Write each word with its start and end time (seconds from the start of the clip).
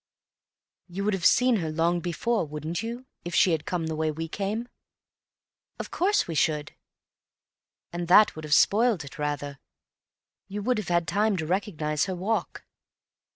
"You 0.87 1.05
would 1.05 1.13
have 1.13 1.27
seen 1.27 1.57
her 1.57 1.71
long 1.71 1.99
before, 1.99 2.43
wouldn't 2.47 2.81
you, 2.81 3.05
if 3.23 3.35
she 3.35 3.51
had 3.51 3.67
come 3.67 3.85
the 3.85 3.95
way 3.95 4.09
we 4.09 4.27
came?" 4.27 4.67
"Of 5.77 5.91
course 5.91 6.27
we 6.27 6.33
should." 6.33 6.73
"And 7.93 8.07
that 8.07 8.35
would 8.35 8.43
have 8.43 8.55
spoilt 8.55 9.05
it 9.05 9.19
rather. 9.19 9.59
You 10.47 10.63
would 10.63 10.79
have 10.79 10.87
had 10.87 11.07
time 11.07 11.37
to 11.37 11.45
recognize 11.45 12.05
her 12.05 12.15
walk." 12.15 12.65